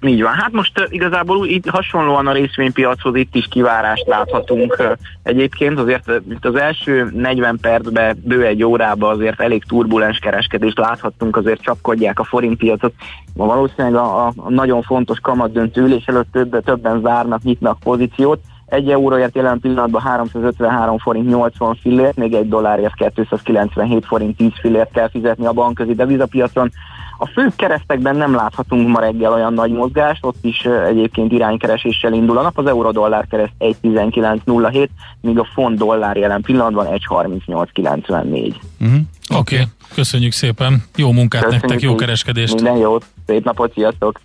[0.00, 0.32] Így van.
[0.32, 4.96] Hát most igazából itt hasonlóan a részvénypiachoz itt is kivárást láthatunk.
[5.22, 11.36] Egyébként azért itt az első 40 percben, bő egy órában azért elég turbulens kereskedést láthattunk,
[11.36, 12.92] azért csapkodják a forintpiacot.
[13.34, 18.90] Ma valószínűleg a, a nagyon fontos kamatdöntő ülés előtt több, többen zárnak, nyitnak pozíciót, egy
[18.90, 25.10] euróért jelen pillanatban 353 forint 80 fillért, még egy dollárért 297 forint 10 fillért kell
[25.10, 26.72] fizetni a bankközi devizapiacon.
[27.18, 32.38] A fő keresztekben nem láthatunk ma reggel olyan nagy mozgást, ott is egyébként iránykereséssel indul
[32.38, 34.88] a nap, az euró-dollár kereszt 1.19.07,
[35.20, 38.54] míg a font dollár jelen pillanatban 1.38.94.
[38.80, 38.98] Uh-huh.
[39.36, 39.66] Oké, okay.
[39.94, 42.54] köszönjük szépen, jó munkát köszönjük nektek, jó kereskedést!
[42.54, 44.20] Minden jót, szép napot, sziasztok!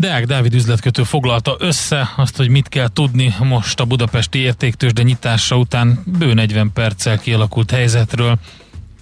[0.00, 5.56] Deák Dávid üzletkötő foglalta össze azt, hogy mit kell tudni most a budapesti értéktősde nyitása
[5.56, 8.38] után bő 40 perccel kialakult helyzetről.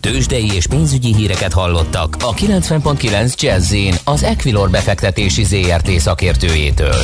[0.00, 7.02] Tőzsdei és pénzügyi híreket hallottak a 90.9 jazz az Equilor befektetési ZRT szakértőjétől.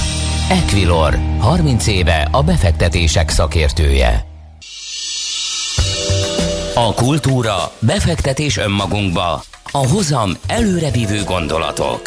[0.48, 4.26] Equilor, 30 éve a befektetések szakértője.
[6.74, 9.42] A kultúra, befektetés önmagunkba,
[9.76, 12.00] a hozam előrevívő gondolatok.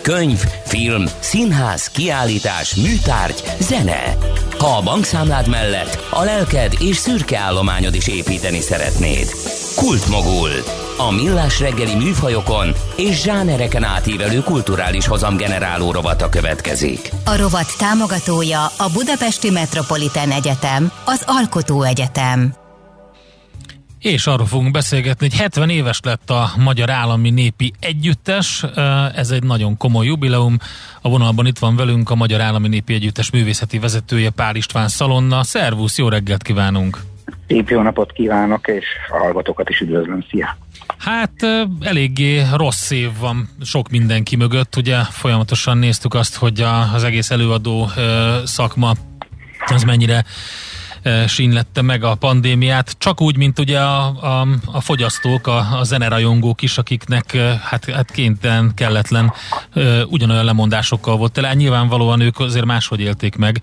[0.00, 4.16] Könyv, film, színház, kiállítás, műtárgy, zene.
[4.58, 9.26] Ha a bankszámlád mellett a lelked és szürke állományod is építeni szeretnéd.
[9.76, 10.50] Kultmogul.
[10.98, 17.10] A millás reggeli műfajokon és zsánereken átívelő kulturális hozamgeneráló rovata következik.
[17.24, 22.61] A rovat támogatója a Budapesti Metropolitán Egyetem, az Alkotó Egyetem.
[24.02, 28.64] És arról fogunk beszélgetni, hogy 70 éves lett a Magyar Állami Népi Együttes.
[29.14, 30.56] Ez egy nagyon komoly jubileum.
[31.00, 35.42] A vonalban itt van velünk a Magyar Állami Népi Együttes művészeti vezetője Pál István Szalonna.
[35.42, 36.98] Szervusz, jó reggelt kívánunk!
[37.48, 40.24] Szép jó napot kívánok, és a hallgatókat is üdvözlöm.
[40.30, 40.56] Szia!
[40.98, 41.32] Hát
[41.80, 44.76] eléggé rossz év van sok mindenki mögött.
[44.76, 47.90] Ugye folyamatosan néztük azt, hogy az egész előadó
[48.44, 48.94] szakma
[49.66, 50.24] az mennyire
[51.26, 56.62] sínlette meg a pandémiát, csak úgy, mint ugye a, a, a fogyasztók, a, a zenerajongók
[56.62, 59.32] is, akiknek hát, hát kénytelen, kelletlen
[60.06, 61.54] ugyanolyan lemondásokkal volt tele.
[61.54, 63.62] Nyilvánvalóan ők azért máshogy élték meg.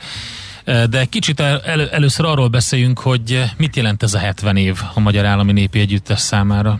[0.89, 5.25] De kicsit el, először arról beszéljünk, hogy mit jelent ez a 70 év a Magyar
[5.25, 6.80] Állami Népi Együttes számára.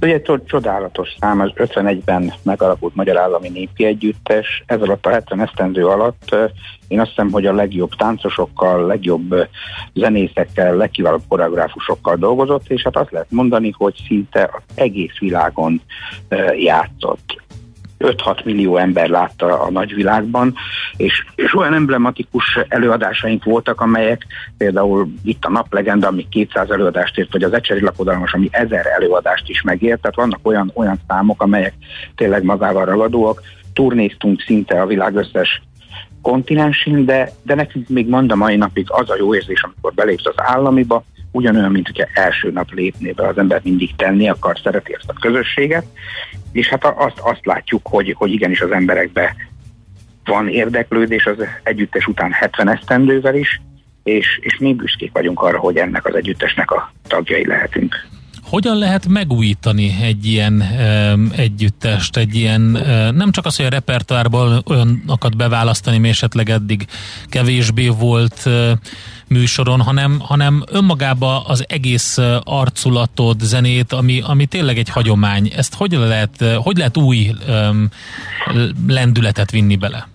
[0.00, 5.86] Ugye csodálatos szám, az 51-ben megalakult Magyar Állami Népi Együttes, ez alatt a 70 esztendő
[5.86, 6.36] alatt
[6.88, 9.48] én azt hiszem, hogy a legjobb táncosokkal, legjobb
[9.94, 15.80] zenészekkel, legkiválóbb koreográfusokkal dolgozott, és hát azt lehet mondani, hogy szinte az egész világon
[16.56, 17.42] játszott.
[17.98, 20.54] 5-6 millió ember látta a nagyvilágban,
[20.96, 24.26] és, és olyan emblematikus előadásaink voltak, amelyek
[24.58, 29.48] például itt a Naplegenda, ami 200 előadást ért, vagy az Ecseri Lakodalmas, ami 1000 előadást
[29.48, 31.74] is megért, tehát vannak olyan, olyan számok, amelyek
[32.16, 33.42] tényleg magával ragadóak.
[33.72, 35.62] Turnéztunk szinte a világ összes
[36.22, 40.26] kontinensén, de, de nekünk még mond a mai napig az a jó érzés, amikor belépsz
[40.26, 44.94] az államiba, ugyanolyan, mint hogyha első nap lépné be, az ember mindig tenni akar, szereti
[44.94, 45.84] ezt a közösséget,
[46.52, 49.34] és hát azt, azt látjuk, hogy, hogy igenis az emberekbe
[50.24, 53.60] van érdeklődés az együttes után 70 esztendővel is,
[54.02, 57.94] és, és mi büszkék vagyunk arra, hogy ennek az együttesnek a tagjai lehetünk.
[58.42, 63.68] Hogyan lehet megújítani egy ilyen e, együttest, egy ilyen, e, nem csak az, hogy a
[63.68, 66.86] repertoárból olyanokat beválasztani, mi esetleg eddig
[67.26, 68.78] kevésbé volt e,
[69.28, 75.52] műsoron, hanem, hanem önmagába az egész arculatod, zenét, ami, ami tényleg egy hagyomány.
[75.56, 77.70] Ezt hogy lehet, hogy lehet új e,
[78.86, 80.08] lendületet vinni bele?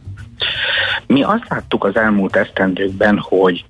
[1.08, 3.66] Mi azt láttuk az elmúlt esztendőkben, hogy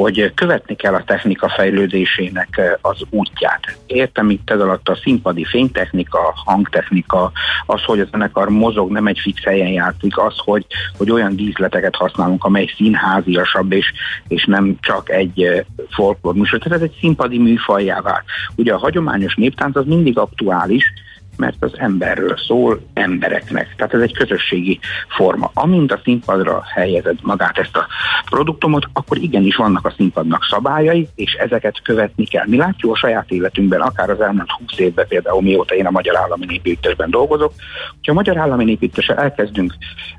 [0.00, 3.78] hogy követni kell a technika fejlődésének eh, az útját.
[3.86, 7.32] Értem itt ez alatt a színpadi fénytechnika, hangtechnika,
[7.66, 11.96] az, hogy a zenekar mozog, nem egy fix helyen játszik, az, hogy, hogy olyan díszleteket
[11.96, 13.92] használunk, amely színháziasabb, és,
[14.28, 16.58] és nem csak egy eh, folklór műsor.
[16.58, 18.24] Tehát ez egy színpadi műfajjá vált.
[18.56, 20.92] Ugye a hagyományos néptánc az mindig aktuális,
[21.36, 23.74] mert az emberről szól embereknek.
[23.76, 25.50] Tehát ez egy közösségi forma.
[25.54, 27.86] Amint a színpadra helyezed magát ezt a
[28.30, 32.44] produktumot, akkor igenis vannak a színpadnak szabályai, és ezeket követni kell.
[32.46, 36.16] Mi látjuk a saját életünkben, akár az elmúlt 20 évben például, mióta én a Magyar
[36.16, 37.52] Állami Népítésben dolgozok,
[37.90, 39.74] hogyha a Magyar Állami Népítéssel elkezdünk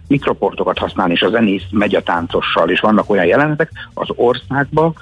[0.07, 4.95] mikroportokat használni, és a zenész megy a táncossal, és vannak olyan jelenetek az országban,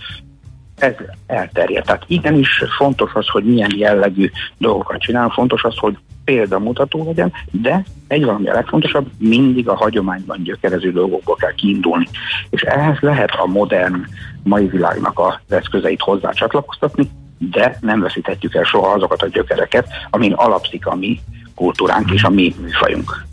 [0.75, 0.93] ez
[1.27, 1.85] elterjedt.
[1.85, 7.83] Tehát igenis fontos az, hogy milyen jellegű dolgokat csinál, fontos az, hogy példamutató legyen, de
[8.07, 12.07] egy valami a legfontosabb, mindig a hagyományban gyökerező dolgokból kell kiindulni.
[12.49, 14.05] És ehhez lehet a modern
[14.43, 20.33] mai világnak az eszközeit hozzá csatlakoztatni, de nem veszíthetjük el soha azokat a gyökereket, amin
[20.33, 21.19] alapszik a mi
[21.55, 23.24] kultúránk és a mi műfajunk.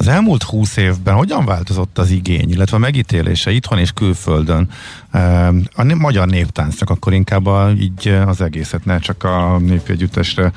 [0.00, 4.68] Az elmúlt húsz évben hogyan változott az igény, illetve a megítélése itthon és külföldön
[5.10, 10.52] ehm, a magyar néptáncnak, akkor inkább a, így az egészet, ne csak a népjegyüttesre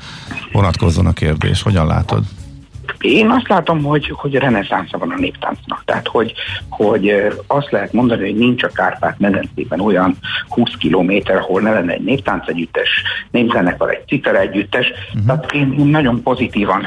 [0.52, 1.62] vonatkozzon a kérdés.
[1.62, 2.24] Hogyan látod?
[3.00, 5.82] Én azt látom, hogy, hogy reneszánsza van a néptáncnak.
[5.84, 6.32] Tehát, hogy,
[6.68, 7.12] hogy
[7.46, 10.16] azt lehet mondani, hogy nincs a Kárpát medencében olyan
[10.48, 12.88] 20 kilométer, ahol ne lenne egy néptánc együttes,
[13.30, 14.86] népzenekar, egy citer együttes.
[15.08, 15.26] Uh-huh.
[15.26, 16.82] Tehát én, én nagyon pozitívan,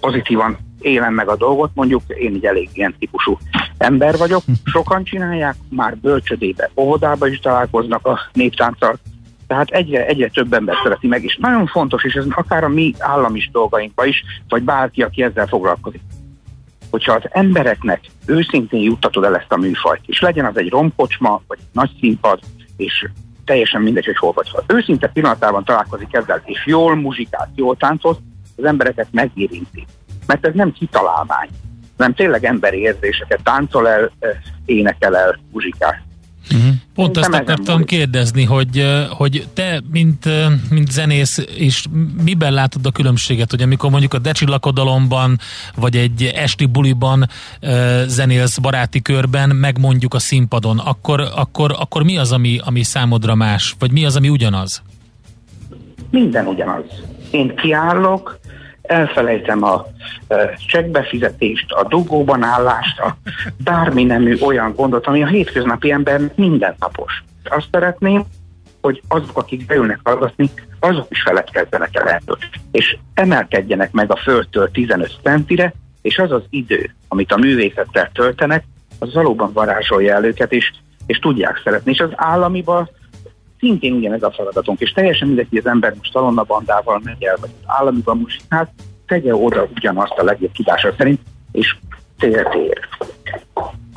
[0.00, 3.38] pozitívan élem meg a dolgot, mondjuk én egy elég ilyen típusú
[3.78, 4.42] ember vagyok.
[4.72, 8.98] Sokan csinálják, már bölcsödébe, óvodába is találkoznak a néptánccal,
[9.46, 12.94] tehát egyre, egyre több ember szereti meg, és nagyon fontos, és ez akár a mi
[12.98, 16.00] állami dolgainkban is, vagy bárki, aki ezzel foglalkozik.
[16.90, 21.58] Hogyha az embereknek őszintén juttatod el ezt a műfajt, és legyen az egy romkocsma, vagy
[21.60, 22.40] egy nagy színpad,
[22.76, 23.08] és
[23.44, 24.50] teljesen mindegy, hogy hol vagy.
[24.50, 28.16] Ha őszinte pillanatában találkozik ezzel, és jól muzsikát, jól táncoz,
[28.56, 29.86] az embereket megérinti.
[30.32, 31.48] Mert ez nem kitalálmány,
[31.96, 34.10] hanem tényleg emberi érzéseket táncol el,
[34.64, 36.02] énekel el, muzsikál.
[36.54, 36.72] Uh-huh.
[36.94, 40.28] Pont azt akartam kérdezni, hogy, hogy te, mint,
[40.70, 41.84] mint zenész, és
[42.24, 45.38] miben látod a különbséget, hogy amikor mondjuk a Decsi lakodalomban,
[45.74, 47.28] vagy egy esti buliban
[48.06, 53.34] zenélsz baráti körben, meg mondjuk a színpadon, akkor, akkor, akkor mi az, ami, ami számodra
[53.34, 54.82] más, vagy mi az, ami ugyanaz?
[56.10, 56.84] Minden ugyanaz.
[57.30, 58.40] Én kiállok,
[58.82, 59.86] elfelejtem a
[60.66, 63.16] csekkbefizetést, a dugóban állást, a
[63.64, 67.24] bármi nemű olyan gondot, ami a hétköznapi ember mindennapos.
[67.44, 68.24] Azt szeretném,
[68.80, 72.38] hogy azok, akik beülnek hallgatni, azok is feledkezzenek el erről.
[72.70, 78.64] És emelkedjenek meg a földtől 15 centire, és az az idő, amit a művészettel töltenek,
[78.98, 80.72] az valóban varázsolja el őket, és,
[81.06, 81.90] és tudják szeretni.
[81.90, 82.90] És az államiban
[83.62, 87.50] szintén ugyanez a feladatunk, és teljesen mindegy, hogy az ember most bandával megy el, vagy
[87.60, 88.70] az államiban musikát,
[89.06, 91.20] tegye oda ugyanazt a legjobb tudása szerint,
[91.52, 91.76] és
[92.18, 92.78] tér tér.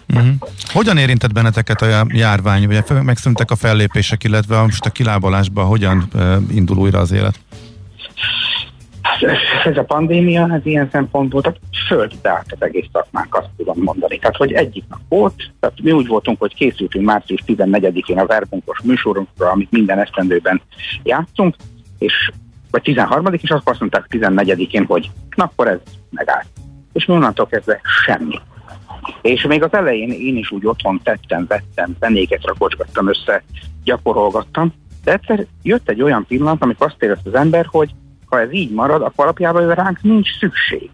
[0.08, 0.34] Uh-huh.
[0.74, 2.66] Hogyan érintett benneteket a járvány?
[2.66, 6.08] Ugye megszűntek a fellépések, illetve most a kilábalásban hogyan
[6.52, 7.40] indul újra az élet?
[9.64, 14.18] Ez a pandémia, ez ilyen szempontból, tehát földbe állt az egész szakmánk, azt tudom mondani.
[14.18, 18.80] Tehát, hogy egyik nap volt, tehát mi úgy voltunk, hogy készültünk március 14-én a verbunkos
[18.84, 20.62] műsorunkra, amit minden esztendőben
[21.04, 21.56] játszunk,
[22.00, 22.32] és
[22.72, 26.48] vagy 13 és azt mondták 14-én, hogy na akkor ez megállt.
[26.94, 28.40] És mi onnantól kezdve semmi.
[29.22, 33.44] És még az elején én is úgy otthon tettem, vettem, zenéket rakocsgattam össze,
[33.84, 37.90] gyakorolgattam, de egyszer jött egy olyan pillanat, amikor azt érezte az ember, hogy
[38.36, 40.90] ha ez így marad, akkor alapjában ránk nincs szükség.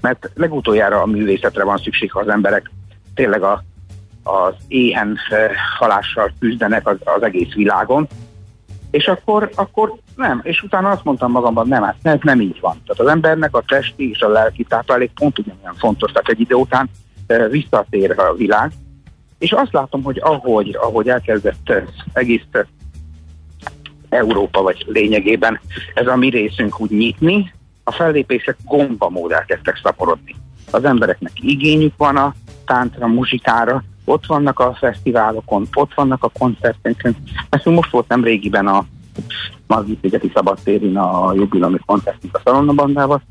[0.00, 2.70] Mert legutoljára a művészetre van szükség, ha az emberek
[3.14, 3.64] tényleg a,
[4.22, 8.08] az éhen eh, halással küzdenek az, az egész világon,
[8.90, 12.82] és akkor, akkor nem, és utána azt mondtam magamban, nem, hát ez nem így van.
[12.86, 16.54] Tehát az embernek a testi és a lelki táplálék pont ugyanolyan fontos, tehát egy idő
[16.54, 16.90] után
[17.26, 18.72] e, visszatér a világ,
[19.38, 21.72] és azt látom, hogy ahogy, ahogy elkezdett
[22.12, 22.42] egész
[24.12, 25.60] Európa, vagy lényegében
[25.94, 27.52] ez a mi részünk úgy nyitni,
[27.84, 30.34] a fellépések gombamód elkezdtek szaporodni.
[30.70, 37.16] Az embereknek igényük van a táncra, muzsikára, ott vannak a fesztiválokon, ott vannak a koncerteken.
[37.50, 38.84] Ezt most volt nem régiben a
[39.66, 43.22] Margit-szigeti szabadtérin a jubilami koncertünk a Szalonnabandával,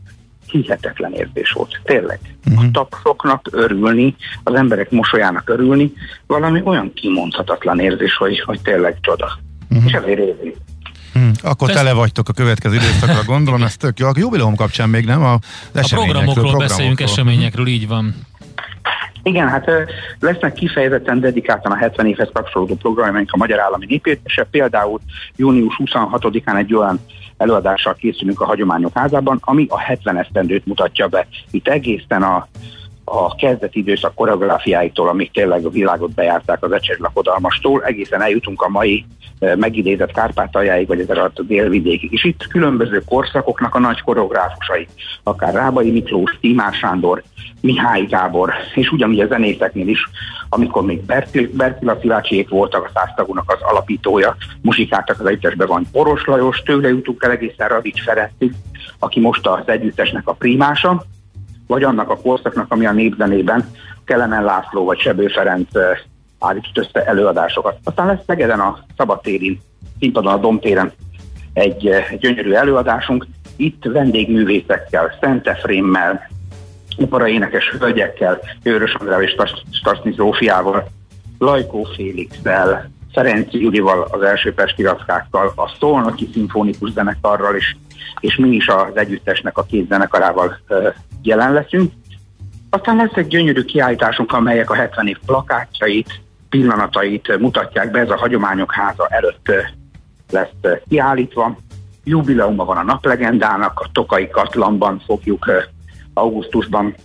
[0.48, 2.20] hihetetlen érzés volt, tényleg.
[2.48, 2.64] Uh-huh.
[2.64, 5.94] A tapsoknak örülni, az emberek mosolyának örülni,
[6.28, 9.32] valami olyan kimondhatatlan érzés, hogy, hogy tényleg csoda.
[9.70, 9.86] Uh-huh.
[9.86, 10.56] És ezért érzi.
[11.14, 11.78] Hmm, akkor Fesz...
[11.78, 14.08] tele vagytok a következő időszakra, gondolom, ez tök jó.
[14.08, 15.40] A jubileum kapcsán még nem a A
[15.74, 18.16] programokról, programokról beszéljünk, eseményekről, így van.
[19.24, 19.70] Igen, hát
[20.20, 24.44] lesznek kifejezetten dedikáltan a 70 évhez kapcsolódó programjaink a Magyar Állami Népértese.
[24.44, 25.00] Például
[25.36, 27.00] június 26-án egy olyan
[27.38, 31.28] előadással készülünk a Hagyományok Házában, ami a 70 esztendőt mutatja be.
[31.52, 32.48] Itt egészen a
[33.12, 39.06] a kezdeti időszak koreográfiáitól, amik tényleg a világot bejárták az ecserlakodalmastól, egészen eljutunk a mai
[39.56, 42.12] megidézett Kárpátaljáig, vagy ezzel a délvidékig.
[42.12, 44.88] És itt különböző korszakoknak a nagy koreográfusai,
[45.24, 47.24] akár Rábai Miklós, Timár Sándor,
[47.62, 50.10] Mihály Gábor, és ugyanígy a zenészeknél is,
[50.50, 56.26] amikor még Bertil, Bertila Szilácsiék voltak a száztagúnak az alapítója, musikáltak az együttesben van Poros
[56.26, 58.54] Lajos, tőle jutunk el egészen Radics Ferencig,
[59.00, 61.06] aki most az együttesnek a primása,
[61.72, 63.70] vagy annak a korszaknak, ami a népzenében
[64.06, 65.70] Kelemen László vagy Sebő Ferenc
[66.40, 67.78] állított össze előadásokat.
[67.84, 69.60] Aztán lesz Szegeden a szabadtéri
[70.00, 70.92] színpadon, a Domtéren
[71.54, 76.30] egy, egy gyönyörű előadásunk, itt vendégművészekkel, Szent Efrémmel,
[77.26, 79.36] énekes hölgyekkel, Őrös Andrával és
[79.72, 80.88] Stasny Zsófiával,
[81.38, 87.78] Lajkó Félixel, Ferenci Judival, az első pesti rackákkal, a Szolnoki Szimfonikus Zenekarral is,
[88.20, 90.58] és mi is az együttesnek a két zenekarával
[91.22, 91.92] jelen leszünk.
[92.70, 98.18] Aztán lesz egy gyönyörű kiállításunk, amelyek a 70 év plakátjait, pillanatait mutatják be, ez a
[98.18, 99.52] Hagyományok Háza előtt
[100.32, 101.58] lesz kiállítva.
[102.04, 105.52] Jubileuma van a naplegendának, a Tokai Katlanban fogjuk
[106.14, 106.96] augusztusban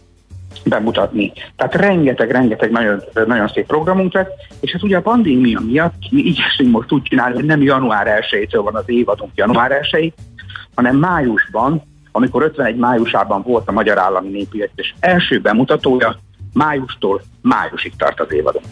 [0.65, 1.33] bemutatni.
[1.57, 6.71] Tehát rengeteg-rengeteg nagyon, nagyon szép programunk lett, és hát ugye a pandémia miatt mi igyekszünk
[6.71, 10.15] most úgy csinálni, hogy nem január 1-től van az évadunk január 1
[10.75, 11.83] hanem májusban,
[12.17, 16.19] amikor 51 májusában volt a Magyar Állami Népületes első bemutatója,
[16.53, 18.63] májustól májusig tart az évadon.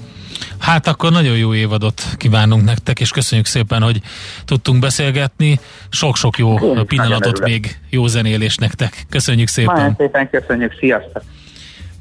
[0.59, 4.01] Hát akkor nagyon jó évadot kívánunk nektek, és köszönjük szépen, hogy
[4.45, 5.61] tudtunk beszélgetni.
[5.89, 9.07] Sok-sok jó Én pillanatot még, jó zenélés nektek.
[9.11, 9.75] Köszönjük szépen.
[9.75, 11.23] Nagyon szépen köszönjük, sziasztok!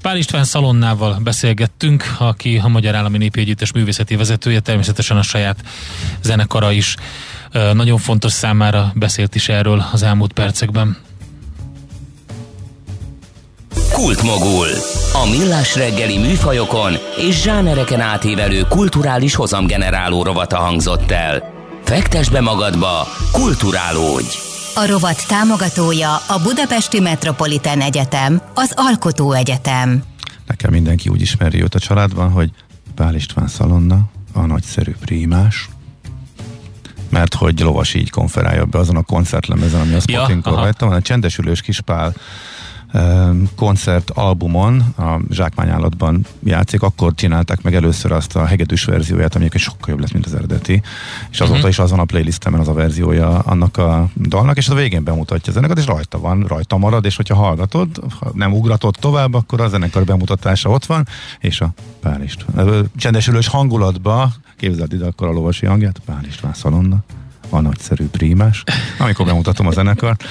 [0.02, 5.60] Pál István Szalonnával beszélgettünk, aki a Magyar Állami Népi Együttes művészeti vezetője, természetesen a saját
[6.22, 6.96] zenekara is
[7.74, 10.98] nagyon fontos számára beszélt is erről az elmúlt percekben.
[14.04, 14.68] Kultmogul.
[15.14, 21.54] A millás reggeli műfajokon és zsánereken átívelő kulturális hozamgeneráló rovata hangzott el.
[21.84, 24.38] Fektes be magadba, kulturálódj!
[24.76, 30.04] A rovat támogatója a Budapesti Metropolitán Egyetem, az Alkotó Egyetem.
[30.48, 32.50] Nekem mindenki úgy ismeri őt a családban, hogy
[32.96, 34.00] Pál István Szalonna,
[34.34, 35.70] a nagyszerű prímás,
[37.10, 40.96] mert hogy lovas így konferálja be azon a koncertlemezen, ami a Spotinkon ja, rajta van,
[40.96, 42.14] a csendesülős kispál
[43.56, 49.60] koncert albumon, a zsákmányállatban játszik, akkor csinálták meg először azt a hegedűs verzióját, ami egy
[49.60, 50.82] sokkal jobb lett, mint az eredeti,
[51.32, 51.70] és azóta uh-huh.
[51.70, 55.56] is azon a playlistemen az a verziója annak a dalnak, és a végén bemutatja a
[55.56, 57.88] zenekart, és rajta van, rajta marad, és hogyha hallgatod,
[58.20, 61.08] ha nem ugratott tovább, akkor a zenekar bemutatása ott van,
[61.40, 62.90] és a Pál István.
[62.96, 67.04] Csendesülős hangulatba képzeld ide akkor a lovasi hangját, Pál István szalonna
[67.54, 68.64] a nagyszerű prímás,
[68.98, 70.24] amikor bemutatom a zenekart,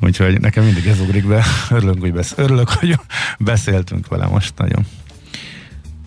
[0.00, 2.98] úgyhogy nekem mindig ez ugrik be, örülök, hogy, besz- örülök, hogy
[3.38, 4.86] beszéltünk vele most nagyon.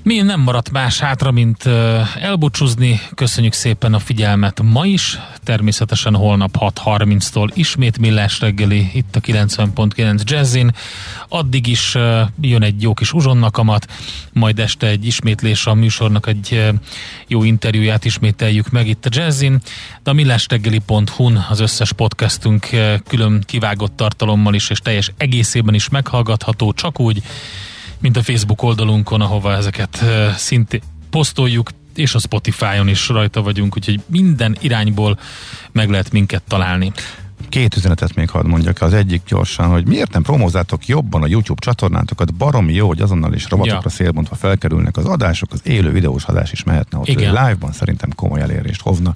[0.04, 1.66] Mi nem maradt más hátra, mint
[2.20, 3.02] elbúcsúzni.
[3.16, 5.20] Köszönjük szépen a figyelmet ma is.
[5.44, 10.72] Természetesen holnap 6.30-tól ismét millás reggeli itt a 90.9 Jazzin.
[11.30, 11.96] Addig is
[12.42, 13.88] jön egy jó kis uzsonnakamat,
[14.34, 16.72] majd este egy ismétlés a műsornak egy
[17.28, 19.62] jó interjúját ismételjük meg itt a Jazzin.
[20.04, 22.68] De a millásreggeli.hu-n az összes podcastünk
[23.08, 27.22] külön kivágott tartalommal is és teljes egészében is meghallgatható, csak úgy,
[28.00, 30.04] mint a Facebook oldalunkon, ahova ezeket
[30.36, 35.20] szintén posztoljuk, és a Spotify-on is rajta vagyunk, úgyhogy minden irányból
[35.72, 36.92] meg lehet minket találni.
[37.50, 38.82] Két üzenetet még hadd mondjak.
[38.82, 42.34] Az egyik gyorsan, hogy miért nem promózátok jobban a YouTube csatornátokat?
[42.34, 43.90] Baromi jó, hogy azonnal is rovatokra ja.
[43.90, 47.34] szélbontva felkerülnek az adások, az élő videós adás is mehetne ott Igen.
[47.34, 49.14] live-ban, szerintem komoly elérést hovna.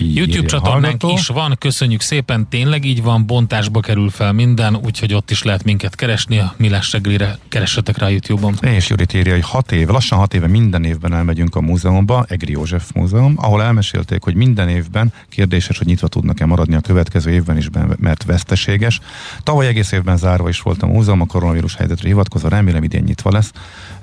[0.00, 5.14] Így YouTube csatornánk is van, köszönjük szépen, tényleg így van, bontásba kerül fel minden, úgyhogy
[5.14, 8.54] ott is lehet minket keresni, a Millás reggelire keressetek rá YouTube-on.
[8.60, 12.52] És Jurit írja, hogy hat éve, lassan hat éve minden évben elmegyünk a múzeumba, Egri
[12.52, 17.56] József Múzeum, ahol elmesélték, hogy minden évben kérdéses, hogy nyitva tudnak-e maradni a következő évben
[17.56, 17.68] is,
[17.98, 19.00] mert veszteséges.
[19.42, 23.30] Tavaly egész évben zárva is volt a múzeum, a koronavírus helyzetre hivatkozva, remélem idén nyitva
[23.30, 23.52] lesz.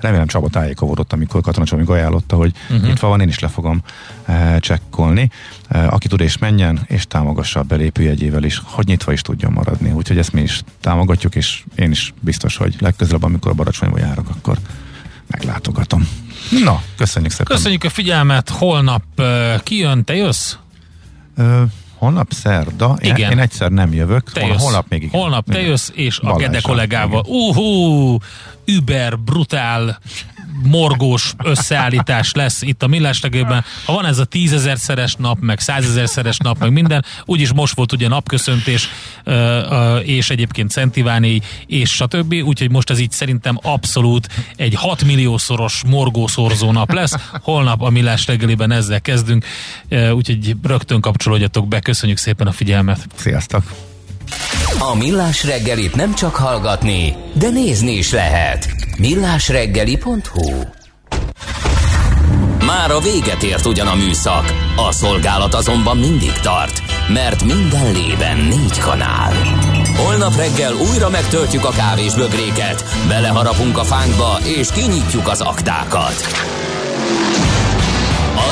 [0.00, 2.86] Remélem Csaba tájékozódott, amikor Katona Csaba ajánlotta, hogy uh-huh.
[2.86, 3.82] nyitva van, én is le fogom
[4.24, 5.30] e, csekkolni.
[5.68, 9.90] Eh, aki tud és menjen, és támogassa a belépőjegyével is, hogy nyitva is tudjon maradni.
[9.90, 14.28] Úgyhogy ezt mi is támogatjuk, és én is biztos, hogy legközelebb, amikor a Baracsonyba járok,
[14.28, 14.58] akkor
[15.26, 16.08] meglátogatom.
[16.64, 17.56] Na, köszönjük szépen.
[17.56, 20.54] Köszönjük a figyelmet, holnap uh, kijön, te jössz?
[21.36, 21.62] Uh,
[22.00, 23.30] holnap szerda, igen.
[23.30, 24.62] Én, egyszer nem jövök, te jössz.
[24.62, 25.20] holnap még igen.
[25.20, 27.24] Holnap te jössz, és a Gede kollégával.
[27.26, 28.18] Uhú,
[28.64, 29.98] über, brutál,
[30.62, 33.64] morgós összeállítás lesz itt a millás regében.
[33.84, 38.08] Ha van ez a tízezerszeres nap, meg százezerszeres nap, meg minden, úgyis most volt ugye
[38.08, 38.88] napköszöntés,
[40.02, 42.34] és egyébként Szentiváné, és stb.
[42.44, 47.14] Úgyhogy most ez így szerintem abszolút egy 6 milliószoros morgószorzó nap lesz.
[47.42, 49.44] Holnap a millás reggeliben ezzel kezdünk,
[50.12, 51.80] úgyhogy rögtön kapcsolódjatok be.
[51.80, 53.06] Köszönjük szépen a figyelmet.
[53.14, 53.89] Sziasztok!
[54.78, 58.74] A Millás reggelit nem csak hallgatni, de nézni is lehet.
[58.98, 60.62] millásreggeli.hu
[62.66, 68.36] Már a véget ért ugyan a műszak, a szolgálat azonban mindig tart, mert minden lében
[68.36, 69.32] négy kanál.
[69.96, 76.14] Holnap reggel újra megtöltjük a kávésbögréket, beleharapunk a fánkba és kinyitjuk az aktákat.